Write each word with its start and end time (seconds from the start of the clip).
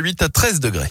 8 0.00 0.22
à 0.22 0.28
13 0.28 0.58
degrés. 0.58 0.90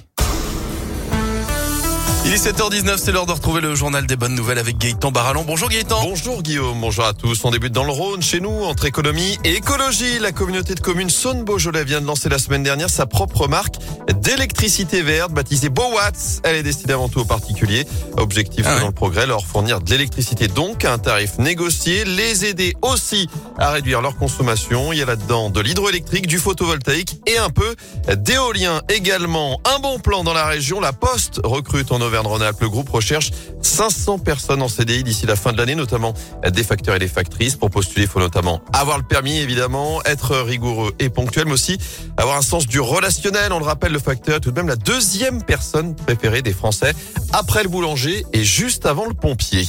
Il 2.26 2.32
est 2.32 2.48
7h19, 2.48 2.98
c'est 2.98 3.12
l'heure 3.12 3.26
de 3.26 3.34
retrouver 3.34 3.60
le 3.60 3.76
journal 3.76 4.08
des 4.08 4.16
bonnes 4.16 4.34
nouvelles 4.34 4.58
avec 4.58 4.78
Gaëtan 4.78 5.12
Barallon. 5.12 5.44
Bonjour 5.46 5.68
Gaëtan. 5.68 6.02
Bonjour 6.04 6.42
Guillaume, 6.42 6.80
bonjour 6.80 7.04
à 7.04 7.14
tous. 7.14 7.44
On 7.44 7.52
débute 7.52 7.74
dans 7.74 7.84
le 7.84 7.92
Rhône, 7.92 8.22
chez 8.22 8.40
nous, 8.40 8.64
entre 8.64 8.86
économie 8.86 9.38
et 9.44 9.56
écologie. 9.56 10.20
La 10.20 10.32
communauté 10.32 10.74
de 10.74 10.80
communes 10.80 11.10
Saône-Beaujolais 11.10 11.84
vient 11.84 12.00
de 12.00 12.08
lancer 12.08 12.30
la 12.30 12.38
semaine 12.40 12.64
dernière 12.64 12.90
sa 12.90 13.06
propre 13.06 13.50
marque 13.50 13.76
d'électricité 14.12 15.02
verte, 15.02 15.32
baptisée 15.32 15.70
Bowatts. 15.70 16.42
Elle 16.44 16.56
est 16.58 16.64
destinée 16.64 16.94
avant 16.94 17.10
tout 17.10 17.20
aux 17.20 17.26
particuliers. 17.26 17.86
Objectif 18.18 18.66
Ah 18.68 18.86
le 18.86 18.92
progrès, 18.92 19.26
leur 19.26 19.46
fournir 19.46 19.82
de 19.82 19.90
l'électricité 19.90 20.48
donc 20.48 20.86
à 20.86 20.94
un 20.94 20.98
tarif 20.98 21.38
négocié, 21.40 22.06
les 22.06 22.46
aider 22.46 22.76
aussi 22.82 23.30
à 23.58 23.72
réduire 23.72 24.02
leur 24.02 24.18
consommation. 24.18 24.94
Il 24.94 25.00
y 25.00 25.02
a 25.02 25.06
là-dedans 25.06 25.50
de 25.50 25.62
l'hydroélectrique, 25.62 26.28
du 26.28 26.38
photovoltaïque 26.38 27.22
et 27.28 27.38
un 27.38 27.50
peu 27.50 27.76
d'éolien 28.16 28.82
également. 28.90 29.60
Un 29.74 29.80
bon 29.80 30.00
plan 30.00 30.24
dans 30.24 30.34
la 30.34 30.46
région. 30.46 30.80
La 30.80 30.94
Poste 30.94 31.40
recrute 31.44 31.92
en 31.92 32.02
Auvergne-Rhône-Alpes. 32.02 32.62
Le 32.62 32.70
groupe 32.70 32.90
recherche 32.90 33.32
500 33.62 34.20
personnes 34.20 34.62
en 34.62 34.68
CDI 34.68 35.04
d'ici 35.04 35.26
la 35.26 35.36
fin 35.36 35.54
de 35.54 35.58
l'année, 35.58 35.76
notamment 35.76 36.14
des 36.48 36.64
facteurs 36.64 36.96
et 36.96 37.00
des 37.00 37.08
factrices. 37.08 37.56
Pour 37.56 37.70
postuler, 37.70 38.04
il 38.04 38.10
faut 38.10 38.20
notamment 38.20 38.62
avoir 38.74 38.98
le 38.98 39.04
permis, 39.04 39.38
évidemment, 39.38 40.02
être 40.04 40.36
rigoureux 40.38 40.94
et 41.00 41.10
ponctuel, 41.10 41.46
mais 41.46 41.54
aussi 41.54 41.78
avoir 42.18 42.38
un 42.38 42.42
sens 42.42 42.68
du 42.68 42.80
relationnel. 42.80 43.52
On 43.54 43.60
le 43.60 43.66
rappelle, 43.66 43.93
le 43.94 44.00
facteur 44.00 44.38
est 44.38 44.40
tout 44.40 44.52
de 44.52 44.56
même 44.56 44.68
la 44.68 44.76
deuxième 44.76 45.42
personne 45.44 45.96
préférée 45.96 46.42
des 46.42 46.54
Français 46.54 46.94
après 47.32 47.64
le 47.64 47.70
boulanger 47.70 48.26
et 48.34 48.44
juste 48.44 48.86
avant 48.86 49.06
le 49.06 49.14
pompier. 49.14 49.66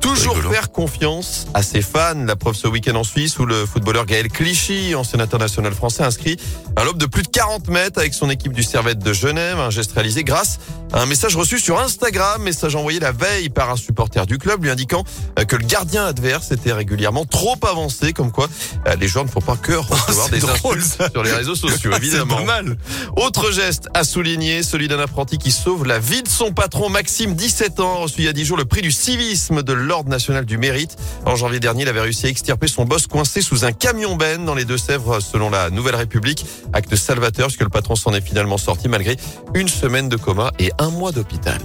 Toujours 0.00 0.34
Rigolo. 0.36 0.50
faire 0.52 0.72
confiance 0.72 1.46
à 1.54 1.62
ses 1.62 1.82
fans. 1.82 2.14
La 2.24 2.36
preuve 2.36 2.54
ce 2.54 2.66
week-end 2.68 2.94
en 2.94 3.04
Suisse 3.04 3.38
où 3.38 3.46
le 3.46 3.66
footballeur 3.66 4.06
Gaël 4.06 4.28
Clichy, 4.28 4.94
ancien 4.94 5.20
international 5.20 5.74
français, 5.74 6.02
inscrit 6.02 6.36
un 6.76 6.84
lobe 6.84 6.98
de 6.98 7.06
plus 7.06 7.22
de 7.22 7.28
40 7.28 7.68
mètres 7.68 7.98
avec 7.98 8.14
son 8.14 8.30
équipe 8.30 8.52
du 8.52 8.62
Servette 8.62 8.98
de 9.00 9.12
Genève. 9.12 9.58
Un 9.58 9.70
geste 9.70 9.92
réalisé 9.92 10.24
grâce 10.24 10.58
à 10.92 11.02
un 11.02 11.06
message 11.06 11.36
reçu 11.36 11.58
sur 11.58 11.78
Instagram, 11.80 12.42
message 12.42 12.76
envoyé 12.76 13.00
la 13.00 13.12
veille 13.12 13.48
par 13.48 13.70
un 13.70 13.76
supporter 13.76 14.26
du 14.26 14.38
club 14.38 14.62
lui 14.62 14.70
indiquant 14.70 15.04
euh, 15.38 15.44
que 15.44 15.56
le 15.56 15.64
gardien 15.64 16.06
adverse 16.06 16.52
était 16.52 16.72
régulièrement 16.72 17.24
trop 17.24 17.56
avancé, 17.68 18.12
comme 18.12 18.30
quoi 18.30 18.48
euh, 18.86 18.94
les 18.96 19.08
joueurs 19.08 19.24
ne 19.24 19.30
font 19.30 19.40
pas 19.40 19.56
que 19.56 19.72
recevoir 19.72 20.28
Oh, 20.28 20.30
des 20.30 20.38
drôle, 20.40 20.78
insultes 20.78 21.12
sur 21.12 21.22
les 21.22 21.32
réseaux 21.32 21.54
sociaux, 21.54 21.92
évidemment. 21.96 22.44
mal. 22.44 22.76
Autre 23.16 23.50
geste 23.64 23.88
à 23.94 24.04
souligner, 24.04 24.62
celui 24.62 24.88
d'un 24.88 24.98
apprenti 24.98 25.38
qui 25.38 25.50
sauve 25.50 25.86
la 25.86 25.98
vie 25.98 26.22
de 26.22 26.28
son 26.28 26.52
patron 26.52 26.90
Maxime, 26.90 27.34
17 27.34 27.80
ans, 27.80 28.00
reçu 28.00 28.16
il 28.18 28.24
y 28.26 28.28
a 28.28 28.34
10 28.34 28.44
jours 28.44 28.58
le 28.58 28.66
prix 28.66 28.82
du 28.82 28.92
civisme 28.92 29.62
de 29.62 29.72
l'Ordre 29.72 30.10
national 30.10 30.44
du 30.44 30.58
mérite. 30.58 30.96
En 31.24 31.34
janvier 31.34 31.60
dernier, 31.60 31.84
il 31.84 31.88
avait 31.88 32.02
réussi 32.02 32.26
à 32.26 32.28
extirper 32.28 32.68
son 32.68 32.84
boss 32.84 33.06
coincé 33.06 33.40
sous 33.40 33.64
un 33.64 33.72
camion 33.72 34.16
ben 34.16 34.44
dans 34.44 34.54
les 34.54 34.66
Deux-Sèvres 34.66 35.20
selon 35.20 35.48
la 35.48 35.70
Nouvelle 35.70 35.96
République. 35.96 36.44
Acte 36.74 36.94
salvateur 36.94 37.46
puisque 37.46 37.62
le 37.62 37.70
patron 37.70 37.96
s'en 37.96 38.12
est 38.12 38.20
finalement 38.20 38.58
sorti 38.58 38.86
malgré 38.86 39.16
une 39.54 39.68
semaine 39.68 40.10
de 40.10 40.16
coma 40.16 40.52
et 40.58 40.70
un 40.78 40.90
mois 40.90 41.12
d'hôpital. 41.12 41.58